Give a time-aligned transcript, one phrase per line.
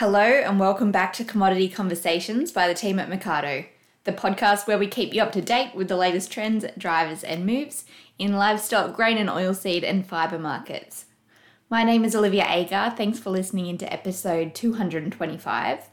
[0.00, 3.66] Hello, and welcome back to Commodity Conversations by the team at Mecardo,
[4.04, 7.44] the podcast where we keep you up to date with the latest trends, drivers, and
[7.44, 7.84] moves
[8.18, 11.04] in livestock, grain and oilseed, and fibre markets.
[11.68, 12.94] My name is Olivia Agar.
[12.96, 15.90] Thanks for listening into episode 225.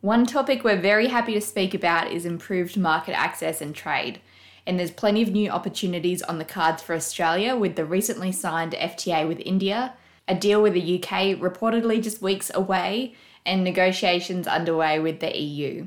[0.00, 4.22] One topic we're very happy to speak about is improved market access and trade.
[4.66, 8.72] And there's plenty of new opportunities on the cards for Australia with the recently signed
[8.72, 9.92] FTA with India,
[10.26, 15.86] a deal with the UK reportedly just weeks away, and negotiations underway with the EU.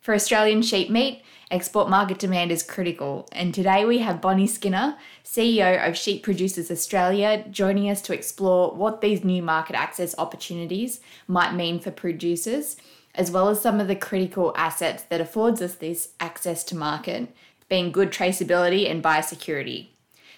[0.00, 4.96] For Australian sheep meat, export market demand is critical, and today we have Bonnie Skinner,
[5.24, 11.00] CEO of Sheep Producers Australia, joining us to explore what these new market access opportunities
[11.26, 12.76] might mean for producers,
[13.14, 17.28] as well as some of the critical assets that affords us this access to market,
[17.68, 19.88] being good traceability and biosecurity.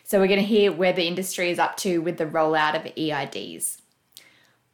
[0.04, 2.92] So we're going to hear where the industry is up to with the rollout of
[2.94, 3.81] EIDs.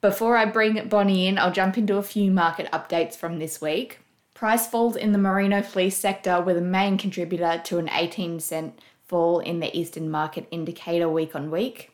[0.00, 3.98] Before I bring Bonnie in, I'll jump into a few market updates from this week.
[4.32, 8.78] Price falls in the merino fleece sector were the main contributor to an 18 cent
[9.08, 11.90] fall in the Eastern Market Indicator week on week.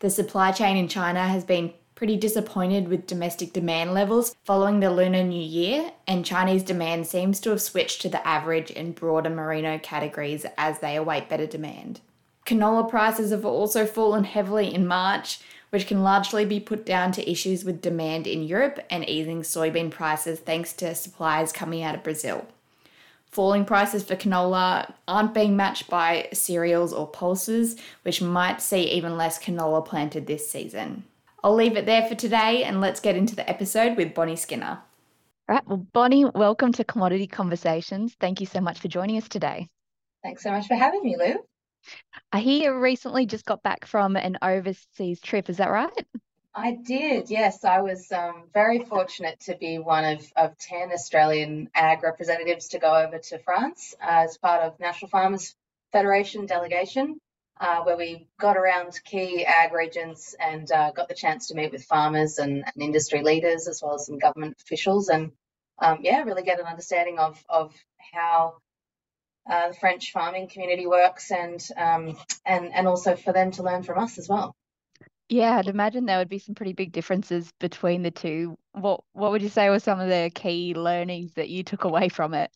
[0.00, 4.90] The supply chain in China has been pretty disappointed with domestic demand levels following the
[4.90, 9.30] Lunar New Year, and Chinese demand seems to have switched to the average in broader
[9.30, 12.02] merino categories as they await better demand.
[12.44, 17.30] Canola prices have also fallen heavily in March, which can largely be put down to
[17.30, 22.02] issues with demand in Europe and easing soybean prices thanks to supplies coming out of
[22.02, 22.46] Brazil.
[23.30, 29.16] Falling prices for canola aren't being matched by cereals or pulses, which might see even
[29.16, 31.04] less canola planted this season.
[31.44, 34.80] I'll leave it there for today and let's get into the episode with Bonnie Skinner.
[35.48, 38.16] All right, well, Bonnie, welcome to Commodity Conversations.
[38.18, 39.68] Thank you so much for joining us today.
[40.22, 41.36] Thanks so much for having me, Lou.
[42.34, 45.48] You recently just got back from an overseas trip.
[45.48, 46.06] Is that right?
[46.54, 47.64] I did, yes.
[47.64, 52.80] I was um, very fortunate to be one of, of 10 Australian ag representatives to
[52.80, 55.54] go over to France uh, as part of National Farmers
[55.92, 57.20] Federation delegation,
[57.60, 61.70] uh, where we got around key ag regions and uh, got the chance to meet
[61.70, 65.30] with farmers and, and, industry leaders as well as some government officials and
[65.80, 67.72] um, yeah, really get an understanding of, of
[68.12, 68.56] how
[69.48, 73.82] uh, the French farming community works, and um, and and also for them to learn
[73.82, 74.54] from us as well.
[75.28, 78.58] Yeah, I'd imagine there would be some pretty big differences between the two.
[78.72, 82.08] What what would you say were some of the key learnings that you took away
[82.08, 82.50] from it?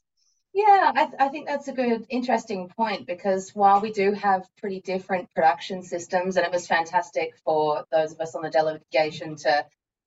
[0.55, 4.47] Yeah, I, th- I think that's a good, interesting point because while we do have
[4.59, 9.37] pretty different production systems, and it was fantastic for those of us on the delegation
[9.37, 9.65] to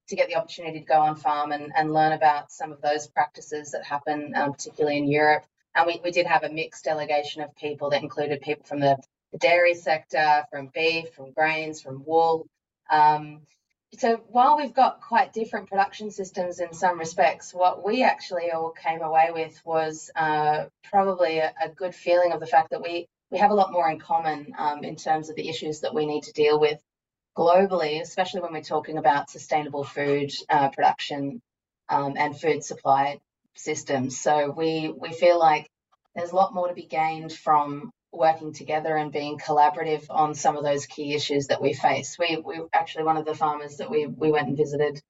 [0.07, 3.07] to get the opportunity to go on farm and, and learn about some of those
[3.07, 5.43] practices that happen, um, particularly in Europe.
[5.75, 8.97] And we, we did have a mixed delegation of people that included people from the,
[9.39, 12.47] dairy sector, from beef, from grains, from wool.
[12.89, 13.41] Um,
[13.97, 18.71] so while we've got quite different production systems in some respects, what we actually all
[18.71, 23.07] came away with was uh, probably a, a, good feeling of the fact that we,
[23.31, 26.05] we have a lot more in common um, in terms of the issues that we
[26.05, 26.81] need to deal with
[27.37, 31.41] globally, especially when we're talking about sustainable food uh, production
[31.89, 33.19] um, and food supply
[33.55, 34.19] systems.
[34.19, 35.69] So we we feel like
[36.15, 40.57] there's a lot more to be gained from working together and being collaborative on some
[40.57, 42.17] of those key issues that we face.
[42.17, 45.01] We we actually one of the farmers that we we went and visited.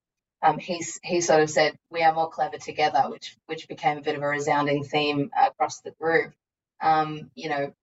[0.42, 4.02] Um, he he sort of said we are more clever together, which which became a
[4.02, 6.34] bit of a resounding theme across the group.
[6.82, 7.74] Um, you know,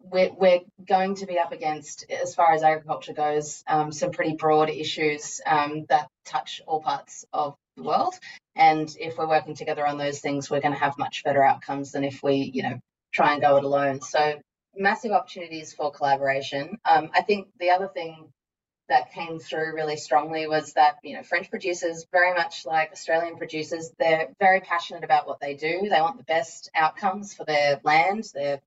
[0.00, 4.34] we're, we're going to be up against, as far as agriculture goes, um, some pretty
[4.36, 8.14] broad issues um, that touch all parts of the world.
[8.54, 11.92] And if we're working together on those things, we're going to have much better outcomes
[11.92, 12.78] than if we, you know,
[13.12, 14.00] try and go it alone.
[14.00, 14.40] So
[14.76, 16.78] massive opportunities for collaboration.
[16.84, 18.32] Um, I think the other thing
[18.88, 23.36] that came through really strongly was that you know French producers, very much like Australian
[23.36, 25.88] producers, they're very passionate about what they do.
[25.90, 28.60] They want the best outcomes for their land, their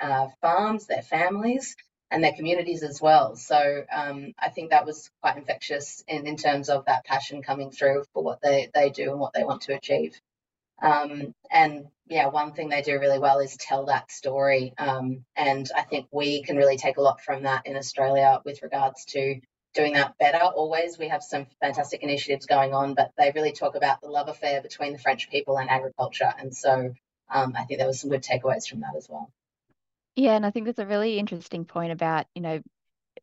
[0.00, 1.76] uh, farms, their families,
[2.10, 3.36] and their communities as well.
[3.36, 7.70] So um, I think that was quite infectious in, in terms of that passion coming
[7.70, 10.20] through for what they, they do and what they want to achieve.
[10.82, 14.74] Um, and yeah, one thing they do really well is tell that story.
[14.76, 18.62] Um, and I think we can really take a lot from that in Australia with
[18.62, 19.40] regards to
[19.74, 20.38] doing that better.
[20.38, 24.28] Always, we have some fantastic initiatives going on, but they really talk about the love
[24.28, 26.32] affair between the French people and agriculture.
[26.38, 26.94] And so
[27.32, 29.32] um, I think there was some good takeaways from that as well.
[30.16, 32.62] Yeah, and I think that's a really interesting point about, you know,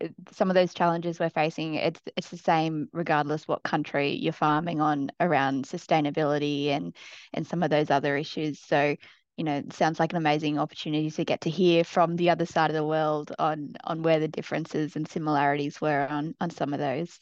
[0.03, 1.75] uh, some of those challenges we're facing.
[1.75, 6.95] It's it's the same regardless what country you're farming on around sustainability and
[7.33, 8.59] and some of those other issues.
[8.61, 8.95] So,
[9.37, 12.45] you know, it sounds like an amazing opportunity to get to hear from the other
[12.47, 16.73] side of the world on on where the differences and similarities were on on some
[16.73, 17.19] of those.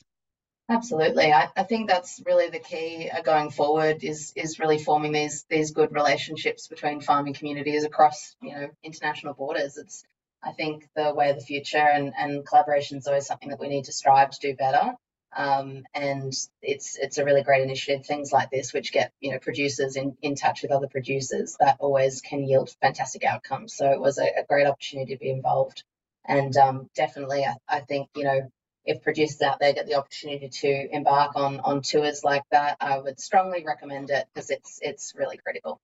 [0.70, 1.34] Absolutely.
[1.34, 5.44] I, I think that's really the key uh, going forward is is really forming these
[5.50, 9.78] these good relationships between farming communities across, you know, international borders.
[9.78, 10.04] It's
[10.44, 13.68] I think the way of the future and, and collaboration is always something that we
[13.68, 14.94] need to strive to do better.
[15.36, 18.06] Um, and it's it's a really great initiative.
[18.06, 21.78] Things like this, which get you know producers in, in touch with other producers, that
[21.80, 23.74] always can yield fantastic outcomes.
[23.76, 25.84] So it was a, a great opportunity to be involved,
[26.26, 28.52] and um, definitely I, I think you know
[28.90, 32.98] if producers out there get the opportunity to embark on on tours like that, I
[32.98, 35.80] would strongly recommend it because it's it's really critical.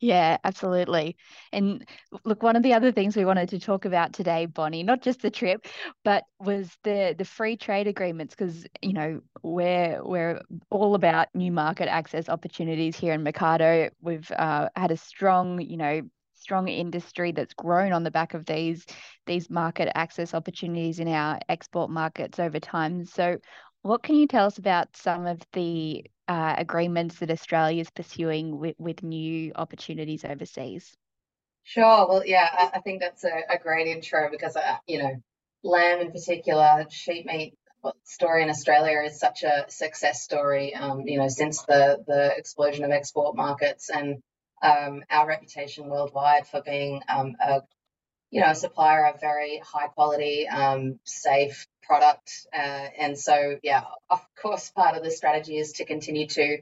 [0.00, 1.16] Yeah, absolutely.
[1.52, 1.84] And
[2.24, 5.22] look, one of the other things we wanted to talk about today, Bonnie, not just
[5.22, 5.66] the trip,
[6.04, 11.50] but was the the free trade agreements because you know we're we're all about new
[11.50, 13.90] market access opportunities here in Mecardo.
[14.00, 16.02] We've uh, had a strong, you know,
[16.44, 18.84] strong industry that's grown on the back of these
[19.26, 23.06] these market access opportunities in our export markets over time.
[23.06, 23.38] So,
[23.82, 28.58] what can you tell us about some of the uh, agreements that Australia is pursuing
[28.58, 30.94] with, with new opportunities overseas?
[31.64, 32.06] Sure.
[32.08, 35.12] Well, yeah, I, I think that's a, a, great intro because, uh, you know,
[35.62, 37.54] lamb in particular, sheep meat
[38.04, 40.74] story in Australia is such a success story.
[40.74, 44.22] Um, you know, since the the explosion of export markets and
[44.62, 47.62] um, our reputation worldwide for being um, a
[48.30, 52.46] you know a supplier of very high quality, um, safe product.
[52.52, 56.58] Uh, and so, yeah, of course, part of the strategy is to continue to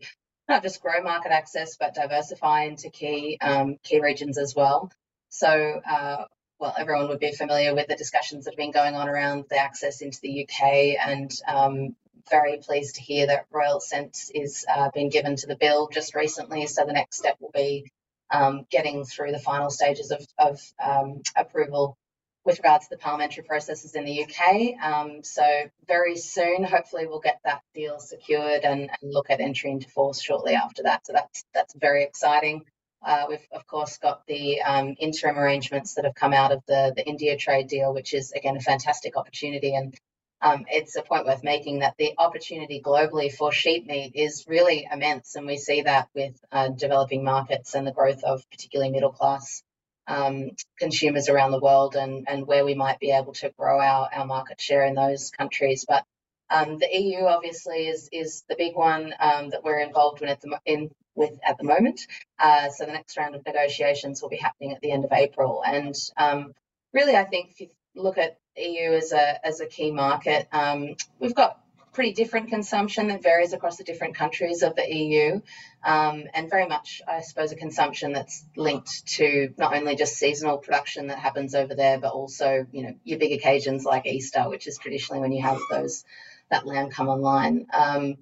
[0.48, 4.90] not just grow market access, but diversify into key um, key regions as well.
[5.28, 6.24] So, uh,
[6.58, 9.56] well, everyone would be familiar with the discussions that have been going on around the
[9.56, 10.62] access into the UK,
[11.08, 11.96] and um,
[12.30, 16.14] very pleased to hear that royal assent is uh, been given to the bill just
[16.14, 16.66] recently.
[16.66, 17.90] So the next step will be
[18.30, 21.96] um, getting through the final stages of, of um, approval
[22.44, 24.82] with regards to the parliamentary processes in the UK.
[24.82, 25.44] Um, so
[25.86, 30.20] very soon, hopefully, we'll get that deal secured and, and, look at entry into force
[30.20, 31.06] shortly after that.
[31.06, 32.64] So that's that's very exciting.
[33.04, 36.92] Uh, we've of course got the um, interim arrangements that have come out of the
[36.96, 39.94] the India trade deal, which is again a fantastic opportunity and
[40.42, 44.86] um, it's a point worth making that the opportunity globally for sheep meat is really
[44.90, 49.12] immense, and we see that with uh, developing markets and the growth of particularly middle
[49.12, 49.62] class
[50.08, 50.50] um,
[50.80, 54.26] consumers around the world, and, and where we might be able to grow our, our
[54.26, 55.84] market share in those countries.
[55.88, 56.04] But
[56.50, 60.40] um, the EU obviously is is the big one um, that we're involved with at
[60.40, 62.00] the, in with at the moment.
[62.40, 65.62] Uh, so the next round of negotiations will be happening at the end of April,
[65.64, 66.52] and um,
[66.92, 70.48] really, I think if you look at EU as a as a key market.
[70.52, 71.58] Um, we've got
[71.92, 75.40] pretty different consumption that varies across the different countries of the EU,
[75.84, 80.58] um, and very much, I suppose, a consumption that's linked to not only just seasonal
[80.58, 84.66] production that happens over there, but also, you know, your big occasions like Easter, which
[84.66, 86.04] is traditionally when you have those
[86.50, 87.66] that lamb come online.
[87.72, 88.16] Um,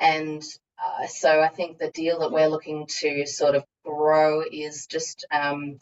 [0.00, 0.42] and
[0.82, 5.26] uh, so I think the deal that we're looking to sort of grow is just
[5.30, 5.78] um,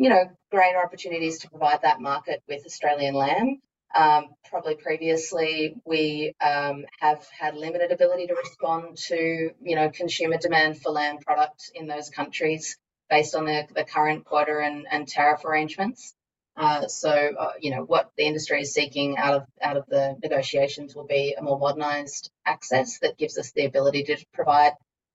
[0.00, 3.60] you know, greater opportunities to provide that market with Australian lamb.
[3.94, 10.38] Um, probably previously we um, have had limited ability to respond to, you know, consumer
[10.38, 12.78] demand for lamb product in those countries
[13.10, 16.14] based on the, the current quota and, and tariff arrangements.
[16.56, 20.16] Uh, so, uh, you know, what the industry is seeking out of out of the
[20.22, 24.72] negotiations will be a more modernised access that gives us the ability to provide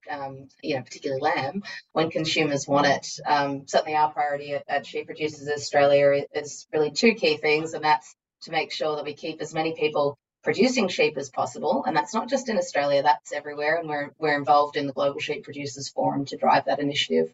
[0.09, 3.07] um, you know, particularly lamb, when consumers want it.
[3.25, 7.83] Um, certainly, our priority at, at Sheep Producers Australia is really two key things, and
[7.83, 11.95] that's to make sure that we keep as many people producing sheep as possible, and
[11.95, 13.77] that's not just in Australia; that's everywhere.
[13.77, 17.33] And we're we're involved in the Global Sheep Producers Forum to drive that initiative.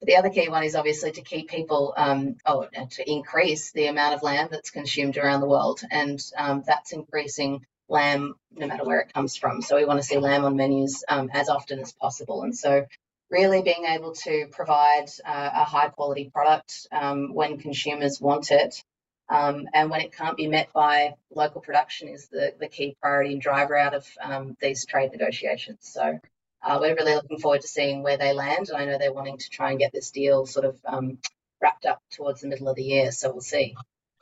[0.00, 3.86] But the other key one is obviously to keep people, um, oh, to increase the
[3.86, 8.84] amount of lamb that's consumed around the world, and um, that's increasing lamb no matter
[8.84, 9.62] where it comes from.
[9.62, 12.42] So we want to see lamb on menus um, as often as possible.
[12.42, 12.86] And so
[13.30, 18.82] really being able to provide uh, a high quality product um, when consumers want it
[19.28, 23.32] um, and when it can't be met by local production is the, the key priority
[23.32, 25.78] and driver out of um, these trade negotiations.
[25.80, 26.20] So
[26.62, 28.68] uh, we're really looking forward to seeing where they land.
[28.68, 31.18] And I know they're wanting to try and get this deal sort of um,
[31.62, 33.10] wrapped up towards the middle of the year.
[33.10, 33.74] So we'll see.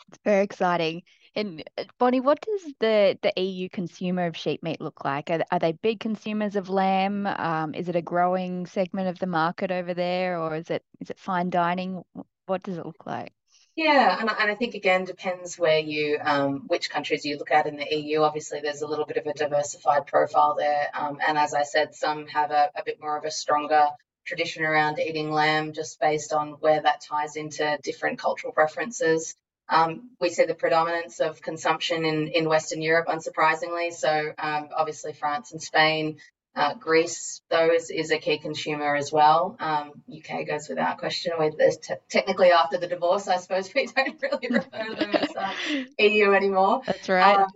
[0.09, 1.03] It's very exciting.
[1.35, 5.31] And uh, Bonnie, what does the, the EU consumer of sheep meat look like?
[5.31, 7.27] Are, are they big consumers of lamb?
[7.27, 11.11] Um, is it a growing segment of the market over there, or is it is
[11.11, 12.03] it fine dining?
[12.47, 13.33] What does it look like?
[13.77, 17.67] Yeah, and, and I think again depends where you um, which countries you look at
[17.67, 18.23] in the EU.
[18.23, 21.95] Obviously, there's a little bit of a diversified profile there, um, and as I said,
[21.95, 23.87] some have a, a bit more of a stronger
[24.27, 29.35] tradition around eating lamb, just based on where that ties into different cultural preferences.
[29.71, 33.93] Um, we see the predominance of consumption in, in Western Europe, unsurprisingly.
[33.93, 36.19] So, um, obviously, France and Spain,
[36.57, 39.57] uh, Greece, though, is a key consumer as well.
[39.61, 41.33] Um, UK goes without question.
[41.39, 45.37] With this technically after the divorce, I suppose we don't really refer to them as
[45.37, 45.53] uh,
[45.99, 46.83] EU anymore.
[46.85, 47.39] That's right.
[47.39, 47.47] Um,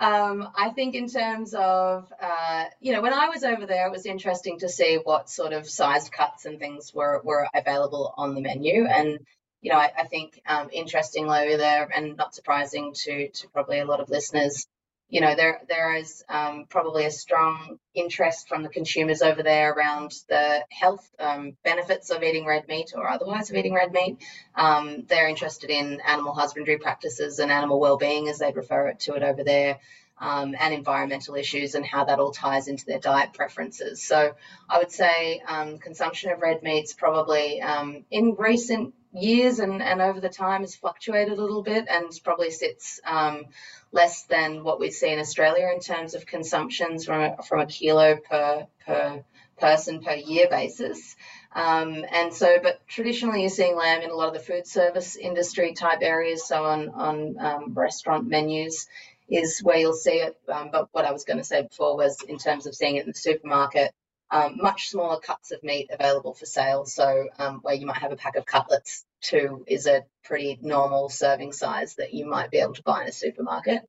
[0.00, 3.92] um, I think in terms of uh, you know when I was over there, it
[3.92, 8.34] was interesting to see what sort of sized cuts and things were were available on
[8.34, 9.18] the menu and
[9.62, 13.86] you know, I, I think um, interestingly there, and not surprising to to probably a
[13.86, 14.66] lot of listeners,
[15.08, 19.72] you know, there there is um, probably a strong interest from the consumers over there
[19.72, 24.18] around the health um, benefits of eating red meat or otherwise of eating red meat.
[24.56, 29.14] Um, they're interested in animal husbandry practices and animal well-being, as they refer it to
[29.14, 29.78] it over there.
[30.20, 34.00] Um, and environmental issues and how that all ties into their diet preferences.
[34.04, 34.36] So
[34.70, 40.00] I would say um, consumption of red meats probably um, in recent years and, and
[40.00, 43.44] over the time has fluctuated a little bit and probably sits um,
[43.92, 47.66] less than what we see in Australia in terms of consumptions from a, from a
[47.66, 49.24] kilo per per
[49.58, 51.14] person per year basis.
[51.54, 55.16] Um, and so, but traditionally, you're seeing lamb in a lot of the food service
[55.16, 56.46] industry type areas.
[56.46, 58.88] So on on um, restaurant menus
[59.28, 60.36] is where you'll see it.
[60.48, 63.04] Um, but what I was going to say before was in terms of seeing it
[63.04, 63.92] in the supermarket,
[64.32, 66.86] um, much smaller cuts of meat available for sale.
[66.86, 71.10] So um, where you might have a pack of cutlets, two is a pretty normal
[71.10, 73.82] serving size that you might be able to buy in a supermarket.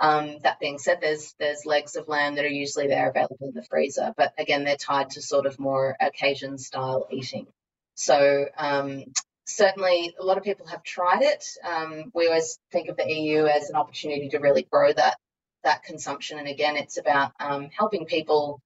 [0.00, 3.54] Um, that being said, there's there's legs of lamb that are usually there available in
[3.54, 7.48] the freezer, but again, they're tied to sort of more occasion style eating.
[7.96, 9.06] So um,
[9.44, 11.44] certainly, a lot of people have tried it.
[11.64, 15.16] Um, we always think of the EU as an opportunity to really grow that
[15.64, 18.60] that consumption, and again, it's about um, helping people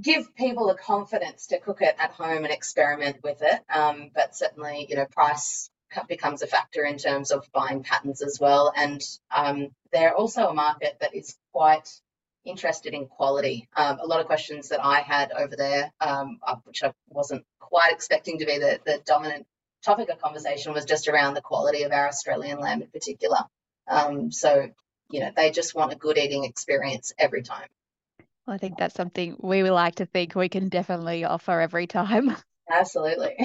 [0.00, 3.60] give people the confidence to cook it at home and experiment with it.
[3.72, 5.70] Um, but certainly, you know, price
[6.08, 8.72] becomes a factor in terms of buying patterns as well.
[8.76, 9.00] And
[9.34, 11.88] um, they're also a market that is quite
[12.44, 13.68] interested in quality.
[13.76, 17.44] Um, a lot of questions that I had over there, um, uh, which I wasn't
[17.60, 19.46] quite expecting to be the, the dominant
[19.84, 23.38] topic of conversation, was just around the quality of our Australian lamb in particular.
[23.88, 24.68] Um, so,
[25.10, 27.68] you know, they just want a good eating experience every time.
[28.48, 32.36] I think that's something we would like to think we can definitely offer every time.
[32.72, 33.36] Absolutely.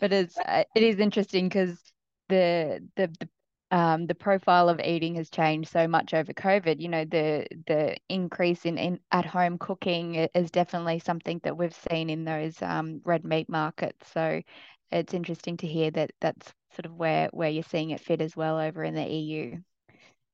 [0.00, 1.80] but it's uh, it is interesting because
[2.28, 3.28] the, the the
[3.70, 6.80] um, the profile of eating has changed so much over COVID.
[6.80, 11.76] You know, the the increase in, in at home cooking is definitely something that we've
[11.90, 14.10] seen in those um, red meat markets.
[14.12, 14.42] So
[14.90, 18.36] it's interesting to hear that that's sort of where where you're seeing it fit as
[18.36, 19.56] well over in the EU.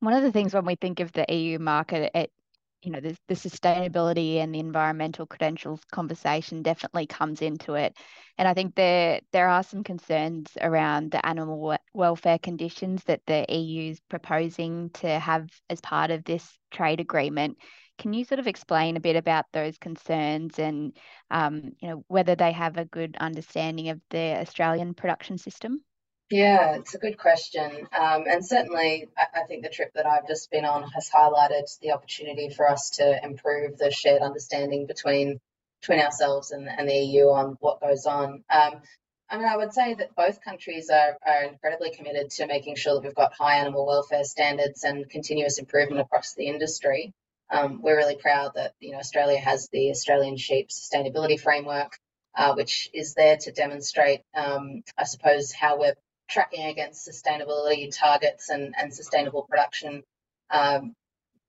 [0.00, 2.30] One of the things when we think of the EU market, it
[2.84, 7.96] you know, the, the sustainability and the environmental credentials conversation definitely comes into it.
[8.36, 13.46] And I think there there are some concerns around the animal welfare conditions that the
[13.48, 17.58] EU is proposing to have as part of this trade agreement.
[17.96, 20.96] Can you sort of explain a bit about those concerns and
[21.30, 25.80] um, you know whether they have a good understanding of the Australian production system?
[26.30, 27.86] Yeah, it's a good question.
[27.96, 31.66] Um, and certainly, I, I, think the trip that I've just been on has highlighted
[31.80, 35.38] the opportunity for us to improve the shared understanding between
[35.82, 38.42] between ourselves and, and the EU on what goes on.
[38.48, 38.80] Um,
[39.28, 42.94] I mean, I would say that both countries are, are incredibly committed to making sure
[42.94, 47.12] that we've got high animal welfare standards and continuous improvement across the industry.
[47.50, 51.98] Um, we're really proud that you know Australia has the Australian Sheep Sustainability Framework,
[52.34, 55.94] uh, which is there to demonstrate, um, I suppose, how we're
[56.34, 60.02] tracking against sustainability targets and, and sustainable production
[60.50, 60.94] um,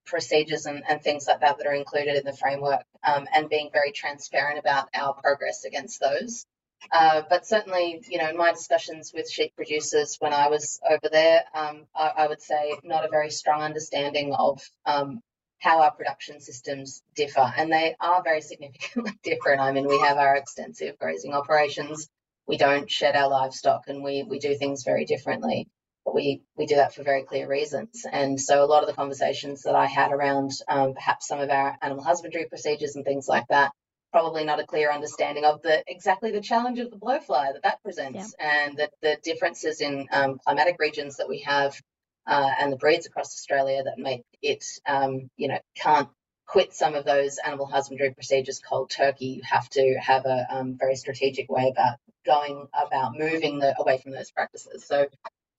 [0.05, 3.69] procedures and, and, things like that that are included in the framework um, and being
[3.73, 6.45] very transparent about our progress against those.
[6.91, 11.09] Uh, but certainly, you know, in my discussions with sheep producers when I was over
[11.11, 15.21] there, um, I, I, would say not a very strong understanding of um,
[15.57, 17.51] how our production systems differ.
[17.57, 19.61] And they are very significantly different.
[19.61, 22.07] I mean, we have our extensive grazing operations
[22.47, 25.67] we don't shed our livestock and we we do things very differently.
[26.03, 28.05] But we we do that for very clear reasons.
[28.11, 31.49] And so a lot of the conversations that i had around um, perhaps some of
[31.49, 33.71] our animal husbandry procedures and things like that
[34.11, 37.83] probably not a clear understanding of the exactly the challenge of the blowfly that that
[37.83, 38.63] presents yeah.
[38.63, 41.77] and the, the differences in um, climatic regions that we have
[42.25, 46.07] uh, and the breeds across australia that make it um, you know can't
[46.45, 48.59] quit some of those animal husbandry procedures.
[48.59, 53.60] Cold turkey you have to have a um, very strategic way about going about moving
[53.60, 54.86] the, away from those practices.
[54.86, 55.08] So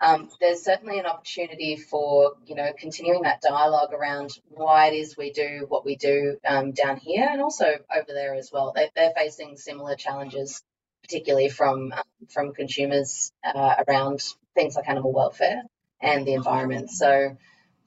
[0.01, 5.17] um, there's certainly an opportunity for you know continuing that dialogue around why it is
[5.17, 8.73] we do what we do um, down here and also over there as well.
[8.75, 10.63] They, they're facing similar challenges,
[11.03, 14.23] particularly from um, from consumers uh, around
[14.55, 15.63] things like animal welfare
[16.01, 16.91] and the environment.
[16.91, 17.37] So,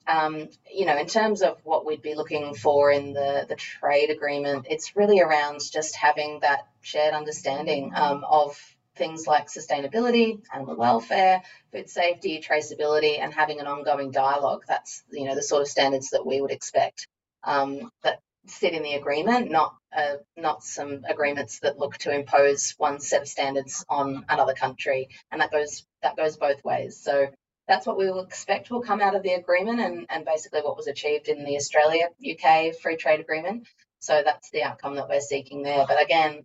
[0.06, 4.10] um, you know, in terms of what we'd be looking for in the the trade
[4.10, 8.56] agreement, it's really around just having that shared understanding um, of
[8.96, 11.42] things like sustainability, animal welfare,
[11.72, 14.64] food safety, traceability, and having an ongoing dialogue.
[14.66, 17.06] That's you know the sort of standards that we would expect
[17.44, 22.74] um, that sit in the agreement, not uh, not some agreements that look to impose
[22.78, 26.98] one set of standards on another country, and that goes that goes both ways.
[27.00, 27.28] So
[27.70, 30.76] that's what we will expect will come out of the agreement, and and basically what
[30.76, 33.68] was achieved in the Australia UK free trade agreement.
[34.00, 35.84] So that's the outcome that we're seeking there.
[35.86, 36.42] But again,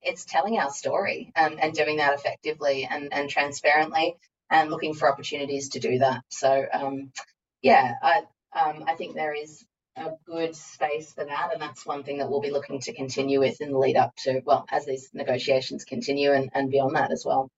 [0.00, 4.16] it's telling our story and, and doing that effectively and, and transparently
[4.48, 6.22] and looking for opportunities to do that.
[6.28, 7.12] So um,
[7.60, 8.18] yeah, I
[8.58, 9.62] um, I think there is
[9.96, 13.40] a good space for that, and that's one thing that we'll be looking to continue
[13.40, 17.12] with in the lead up to well as these negotiations continue and, and beyond that
[17.12, 17.50] as well.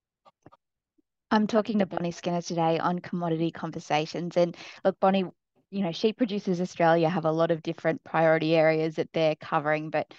[1.31, 5.25] I'm talking to Bonnie Skinner today on commodity conversations, and look, Bonnie,
[5.71, 9.91] you know, Sheep Producers Australia have a lot of different priority areas that they're covering,
[9.91, 10.15] but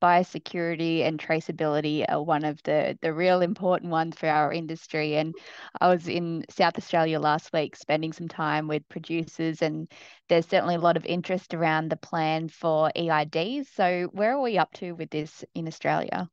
[0.00, 5.16] biosecurity and traceability are one of the, the real important ones for our industry.
[5.16, 5.34] And
[5.80, 9.90] I was in South Australia last week spending some time with producers, and
[10.28, 13.66] there's certainly a lot of interest around the plan for EIDs.
[13.74, 16.28] So, where are we up to with this in Australia?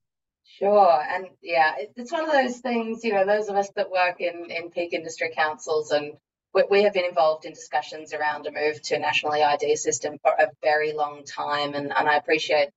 [0.58, 1.01] Sure.
[1.01, 4.50] And yeah, it's one of those things, you know, those of us that work in,
[4.50, 6.13] in peak industry councils and
[6.53, 10.18] we, we have been involved in discussions around a move to a national EID system
[10.22, 11.75] for a very long time.
[11.75, 12.70] And, and I appreciate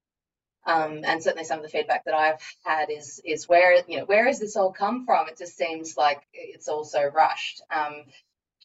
[0.64, 4.05] um, and certainly some of the feedback that I've had is is where you know
[4.05, 5.29] where has this all come from?
[5.29, 7.62] It just seems like it's all so rushed.
[7.75, 8.05] Um,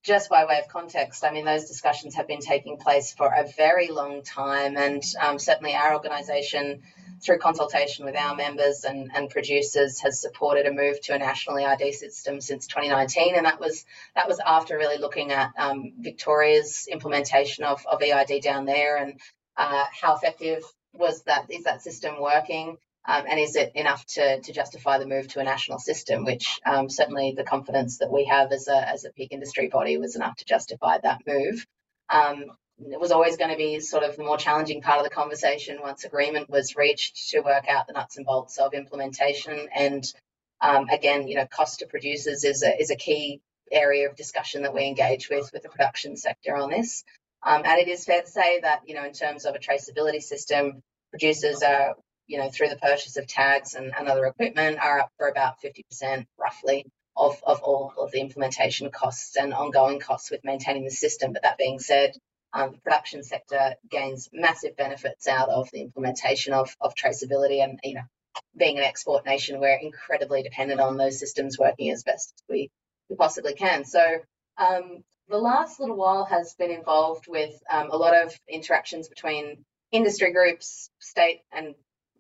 [0.04, 3.48] just by way of context, I mean those discussions have been taking place for a
[3.58, 6.84] very long time, and um, certainly our organisation,
[7.24, 11.58] through consultation with our members and, and producers, has supported a move to a national
[11.58, 16.88] EID system since 2019, and that was that was after really looking at um, Victoria's
[16.92, 19.20] implementation of, of EID down there and
[19.58, 22.78] uh, how effective was that is that system working?
[23.10, 26.60] Um, and is it enough to, to justify the move to a national system, which
[26.66, 30.18] um, certainly the confidence that we have as a, as a peak industry body was
[30.18, 31.66] enough to justify that move.
[32.10, 35.10] Um, it was always going to be sort of the more challenging part of the
[35.10, 39.68] conversation once agreement was reached to work out the nuts and bolts of implementation.
[39.76, 40.06] And
[40.62, 44.62] um, again, you know, cost to producers is a, is a key area of discussion
[44.62, 47.04] that we engage with with the production sector on this.
[47.46, 50.22] Um, and it is fair to say that, you know, in terms of a traceability
[50.22, 51.96] system, producers are,
[52.28, 55.56] you know, through the purchase of tags and, and other equipment are up for about
[55.62, 56.86] 50% roughly
[57.16, 61.34] of, of all of the implementation costs and ongoing costs with maintaining the system.
[61.34, 62.16] But that being said,
[62.54, 67.80] um, the production sector gains massive benefits out of the implementation of, of traceability and,
[67.84, 68.04] you know,
[68.56, 72.70] being an export nation, we're incredibly dependent on those systems working as best as we,
[73.10, 73.86] we possibly can.
[73.86, 74.20] So
[74.58, 79.66] um, the last little while has been involved with um, a lot of interactions between
[79.92, 81.76] industry groups, state and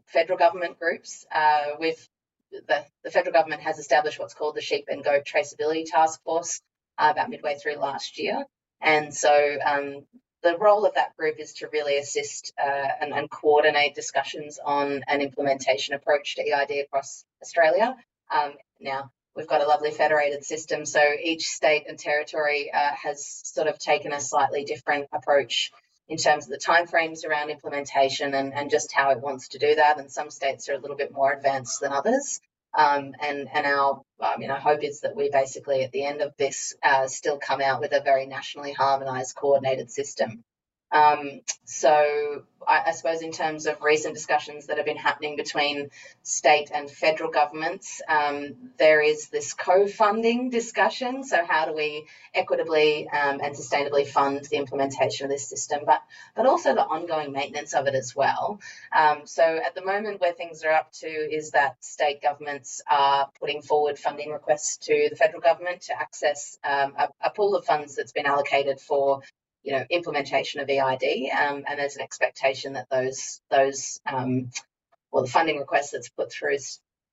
[0.06, 1.26] federal government groups.
[1.34, 2.08] Uh, with
[2.52, 6.62] the, the federal government has established what's called the Sheep and Goat Traceability Task Force
[6.98, 8.46] uh, about midway through last year.
[8.82, 10.06] And so um,
[10.44, 15.04] the role of that group is to really assist uh, and, and, coordinate discussions on
[15.08, 17.96] an implementation approach to EID across Australia.
[18.32, 20.86] Um, now, we've got a lovely federated system.
[20.86, 25.72] So each state and territory uh, has sort of taken a slightly different approach
[26.10, 29.76] in terms of the timeframes around implementation and, and just how it wants to do
[29.76, 30.00] that.
[30.00, 32.40] And some states are a little bit more advanced than others.
[32.78, 36.22] Um, and and our I mean our hope is that we basically at the end
[36.22, 40.44] of this uh, still come out with a very nationally harmonised coordinated system.
[40.91, 45.89] Um, so I, I, suppose in terms of recent discussions that have been happening between
[46.23, 51.26] state and federal governments, um, there is this co-funding discussion.
[51.26, 56.02] So how do we equitably um, and sustainably fund the implementation of this system, but
[56.36, 58.62] but also the ongoing maintenance of it as well.
[58.95, 63.30] Um, so at the moment, where things are up to is that state governments are
[63.41, 67.65] putting forward funding requests to the federal government to access um, a, a pool of
[67.65, 69.21] funds that's been allocated for
[69.68, 74.50] you know implementation of EID, um, and there's an expectation that those those um,
[75.12, 76.58] well the funding requests that's put through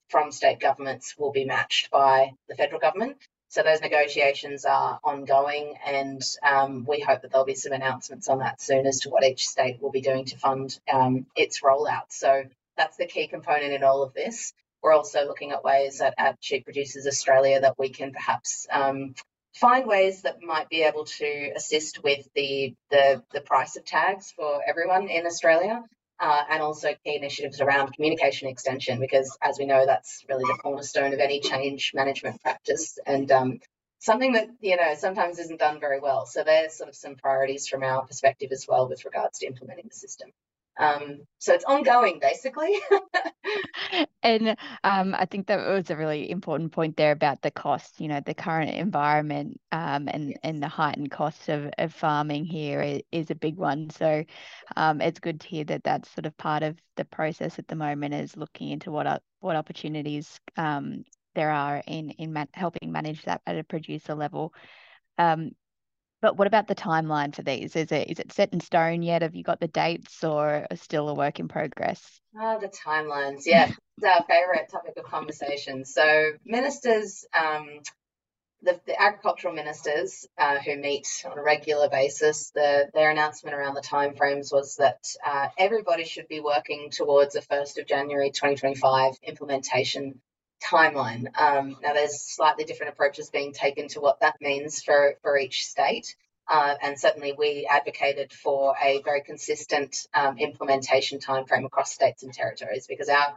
[0.09, 3.17] from state governments will be matched by the federal government.
[3.49, 8.38] So those negotiations are ongoing, and um, we hope that there'll be some announcements on
[8.38, 12.11] that soon as to what each state will be doing to fund um, its rollout.
[12.11, 12.45] So
[12.77, 14.53] that's the key component in all of this.
[14.81, 19.14] We're also looking at ways at, at Sheep Producers Australia that we can perhaps um,
[19.55, 24.33] find ways that might be able to assist with the, the, the price of tags
[24.37, 25.83] for everyone in Australia.
[26.21, 30.59] uh, and also key initiatives around communication extension, because as we know, that's really the
[30.62, 33.59] cornerstone of any change management practice and um,
[33.99, 36.27] something that, you know, sometimes isn't done very well.
[36.27, 39.87] So there's sort of some priorities from our perspective as well with regards to implementing
[39.88, 40.31] the system.
[40.78, 42.74] Um, so it's ongoing, basically.
[44.22, 48.00] and um, I think that was a really important point there about the cost.
[48.00, 50.38] You know, the current environment um, and yes.
[50.42, 53.90] and the heightened cost of, of farming here is, is a big one.
[53.90, 54.24] So
[54.76, 57.76] um, it's good to hear that that's sort of part of the process at the
[57.76, 63.22] moment is looking into what what opportunities um, there are in in ma- helping manage
[63.24, 64.52] that at a producer level.
[65.18, 65.52] Um,
[66.24, 67.76] but what about the timeline for these?
[67.76, 69.20] Is it is it set in stone yet?
[69.20, 72.18] Have you got the dates or still a work in progress?
[72.34, 73.42] Oh, the timelines.
[73.44, 75.84] Yeah, it's our favourite topic of conversation.
[75.84, 77.68] So ministers, um,
[78.62, 83.74] the, the, agricultural ministers uh, who meet on a regular basis, the, their announcement around
[83.74, 89.12] the timeframes was that uh, everybody should be working towards a 1st of January 2025
[89.24, 90.22] implementation
[90.64, 91.29] timeline.
[91.38, 95.64] Um, now, there's slightly different approaches being taken to what that means for, for each
[95.64, 96.16] state.
[96.48, 102.33] Uh, and certainly, we advocated for a very consistent um, implementation timeframe across states and
[102.33, 103.35] territories because our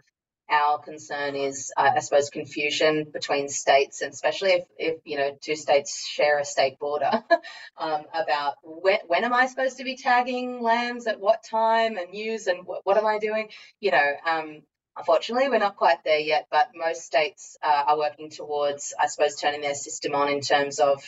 [0.49, 5.37] our concern is, uh, I suppose, confusion between states, and especially if, if you know
[5.41, 7.11] two states share a state border,
[7.77, 12.15] um, about when, when am I supposed to be tagging lambs at what time and
[12.15, 13.49] use and what, what am I doing?
[13.79, 14.61] You know, um,
[14.97, 19.35] Unfortunately, we're not quite there yet, but most states uh, are working towards, I suppose,
[19.35, 21.03] turning their system on in terms of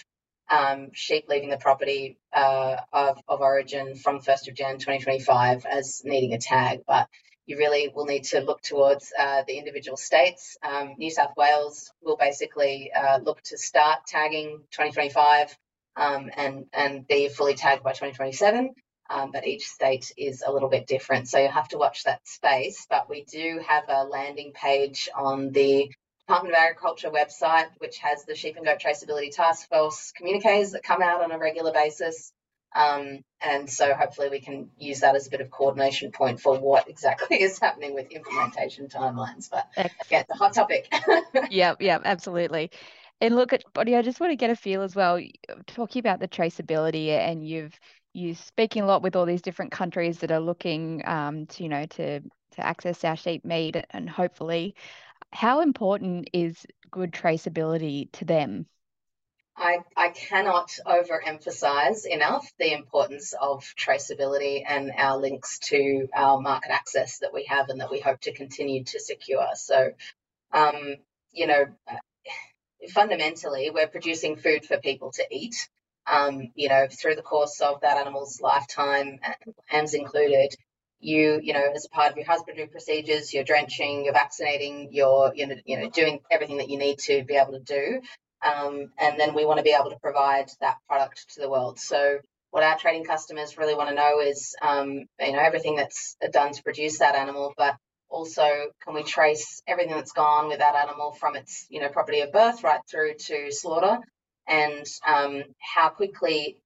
[0.49, 6.03] um, sheep leaving the property uh, of, of origin from 1st of Jan 2025 as
[6.05, 6.81] needing a tag.
[6.87, 7.07] But
[7.47, 10.55] you really will need to look towards uh, the individual states.
[10.61, 15.57] Um, New South Wales will basically uh, look to start tagging 2025
[15.95, 18.75] um, and, and be fully tagged by 2027
[19.09, 21.27] um, but each state is a little bit different.
[21.27, 22.85] So you have to watch that space.
[22.89, 25.89] But we do have a landing page on the
[26.27, 30.83] Department of Agriculture website, which has the Sheep and Goat Traceability Task Force communiques that
[30.83, 32.31] come out on a regular basis.
[32.75, 36.59] Um, and so hopefully we can use that as a bit of coordination point for
[36.59, 39.49] what exactly is happening with implementation timelines.
[39.49, 39.67] But
[40.11, 40.93] yeah, it's a hot topic.
[41.49, 42.69] yeah, yeah, absolutely.
[43.21, 45.19] And look at Bonnie, I just want to get a feel as well,
[45.67, 47.77] talking about the traceability and you've
[48.19, 51.69] you speaking a lot with all these different countries that are looking um, to you
[51.69, 54.75] know to to access our sheep meat and hopefully
[55.31, 58.65] how important is good traceability to them
[59.55, 66.71] I, I cannot overemphasize enough the importance of traceability and our links to our market
[66.71, 69.49] access that we have and that we hope to continue to secure.
[69.55, 69.91] So,
[70.53, 70.95] um,
[71.33, 71.65] you know,
[72.93, 75.67] fundamentally, we're producing food for people to eat
[76.09, 79.19] um, you know, through the course of that animal's lifetime,
[79.71, 80.55] lambs included,
[80.99, 85.31] you, you know, as a part of your husbandry procedures, you're drenching, you're vaccinating, you're,
[85.35, 88.01] you know, you know, doing everything that you need to be able to do.
[88.45, 91.79] Um, and then we want to be able to provide that product to the world.
[91.79, 92.19] So
[92.51, 96.53] what our trading customers really want to know is, um, you know, everything that's done
[96.53, 97.75] to produce that animal, but
[98.09, 98.43] also
[98.83, 102.31] can we trace everything that's gone with that animal from its, you know, property of
[102.31, 103.99] birth right through to slaughter
[104.49, 106.57] and um, how quickly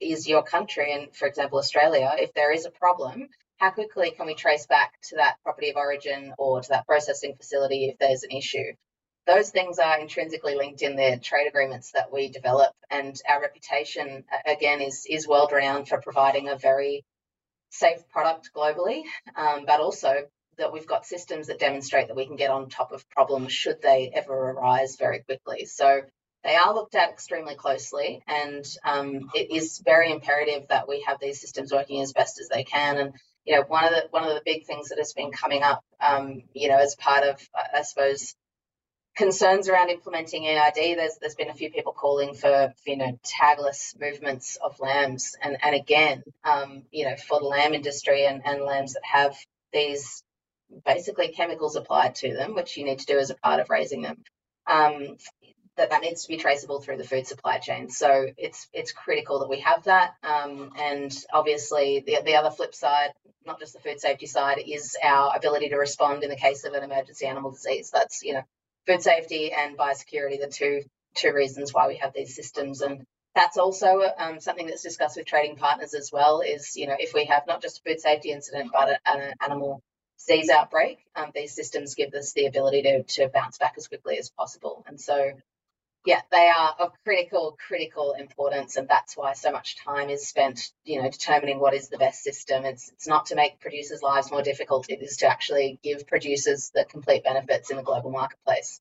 [0.00, 3.28] is your country, and for example, Australia, if there is a problem,
[3.58, 7.34] how quickly can we trace back to that property of origin or to that processing
[7.36, 8.72] facility if there's an issue?
[9.26, 14.24] Those things are intrinsically linked in the trade agreements that we develop, and our reputation,
[14.46, 17.04] again, is is world renowned for providing a very
[17.70, 19.02] safe product globally,
[19.36, 20.12] um, but also
[20.58, 23.80] that we've got systems that demonstrate that we can get on top of problems should
[23.80, 25.64] they ever arise very quickly.
[25.64, 26.02] So
[26.44, 31.18] they are looked at extremely closely, and um, it is very imperative that we have
[31.20, 32.98] these systems working as best as they can.
[32.98, 33.12] And
[33.44, 35.84] you know, one of the one of the big things that has been coming up,
[36.00, 37.40] um, you know, as part of
[37.74, 38.34] I suppose
[39.16, 43.98] concerns around implementing EID, there's there's been a few people calling for you know tagless
[44.00, 48.62] movements of lambs, and and again, um, you know, for the lamb industry and and
[48.62, 49.36] lambs that have
[49.72, 50.22] these
[50.84, 54.02] basically chemicals applied to them, which you need to do as a part of raising
[54.02, 54.22] them.
[54.66, 55.16] Um,
[55.76, 57.88] that that needs to be traceable through the food supply chain.
[57.88, 60.14] So it's it's critical that we have that.
[60.22, 63.10] Um, and obviously, the the other flip side,
[63.46, 66.74] not just the food safety side, is our ability to respond in the case of
[66.74, 67.90] an emergency animal disease.
[67.90, 68.42] That's you know,
[68.86, 70.82] food safety and biosecurity, the two
[71.14, 72.82] two reasons why we have these systems.
[72.82, 73.04] And
[73.34, 76.42] that's also um, something that's discussed with trading partners as well.
[76.42, 79.82] Is you know, if we have not just a food safety incident, but an animal
[80.18, 84.18] disease outbreak, um, these systems give us the ability to, to bounce back as quickly
[84.18, 84.84] as possible.
[84.86, 85.32] And so
[86.04, 90.72] yeah, they are of critical, critical importance, and that's why so much time is spent,
[90.84, 92.64] you know, determining what is the best system.
[92.64, 96.70] It's it's not to make producers' lives more difficult; it is to actually give producers
[96.74, 98.80] the complete benefits in the global marketplace.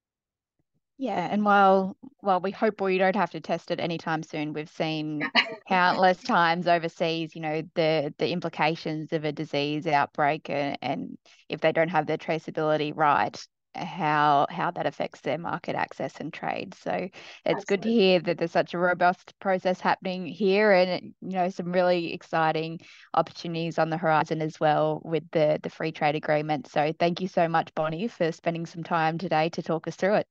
[0.98, 4.70] Yeah, and while while we hope we don't have to test it anytime soon, we've
[4.70, 5.24] seen
[5.68, 11.18] countless times overseas, you know, the the implications of a disease outbreak and, and
[11.50, 13.40] if they don't have their traceability right,
[13.76, 16.74] how how that affects their market access and trade.
[16.76, 17.12] So it's
[17.46, 17.66] Absolutely.
[17.66, 21.72] good to hear that there's such a robust process happening here and you know some
[21.72, 22.82] really exciting
[23.14, 26.68] opportunities on the horizon as well with the the free trade agreement.
[26.68, 30.16] So thank you so much Bonnie for spending some time today to talk us through
[30.16, 30.28] it.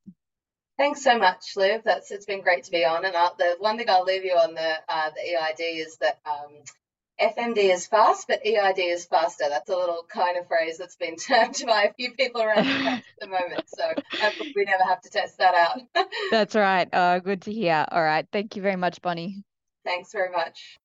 [0.80, 1.82] Thanks so much, Liv.
[1.84, 3.04] That's it's been great to be on.
[3.04, 6.20] And I'll, the one thing I'll leave you on the uh, the EID is that
[6.24, 6.62] um,
[7.20, 9.44] FMD is fast, but EID is faster.
[9.48, 13.02] That's a little kind of phrase that's been termed by a few people around at
[13.20, 13.64] the moment.
[13.68, 13.92] So
[14.56, 16.06] we never have to test that out.
[16.30, 16.88] that's right.
[16.92, 17.84] Uh, good to hear.
[17.90, 18.26] All right.
[18.32, 19.44] Thank you very much, Bonnie.
[19.84, 20.79] Thanks very much.